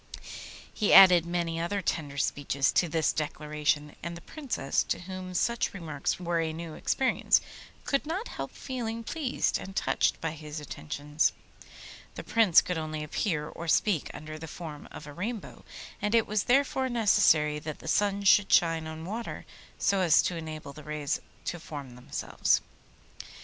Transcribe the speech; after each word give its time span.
He 0.73 0.93
added 0.93 1.27
many 1.27 1.59
other 1.59 1.79
tender 1.79 2.17
speeches 2.17 2.71
to 2.71 2.89
this 2.89 3.13
declaration, 3.13 3.95
and 4.01 4.17
the 4.17 4.21
Princess, 4.21 4.81
to 4.85 5.01
whom 5.01 5.35
such 5.35 5.75
remarks 5.75 6.19
were 6.19 6.39
a 6.39 6.51
new 6.51 6.73
experience, 6.73 7.39
could 7.85 8.07
not 8.07 8.27
help 8.29 8.49
feeling 8.51 9.03
pleased 9.03 9.59
and 9.59 9.75
touched 9.75 10.19
by 10.19 10.31
his 10.31 10.59
attentions. 10.59 11.33
The 12.15 12.23
Prince 12.23 12.63
could 12.63 12.79
only 12.79 13.03
appear 13.03 13.47
or 13.47 13.67
speak 13.67 14.09
under 14.11 14.39
the 14.39 14.47
form 14.47 14.87
of 14.91 15.05
a 15.05 15.13
Rainbow, 15.13 15.63
and 16.01 16.15
it 16.15 16.25
was 16.25 16.45
therefore 16.45 16.89
necessary 16.89 17.59
that 17.59 17.77
the 17.77 17.87
sun 17.87 18.23
should 18.23 18.51
shine 18.51 18.87
on 18.87 19.05
water 19.05 19.45
so 19.77 19.99
as 20.01 20.23
to 20.23 20.35
enable 20.35 20.73
the 20.73 20.83
rays 20.83 21.21
to 21.45 21.59
form 21.59 21.93
themselves. 21.95 22.61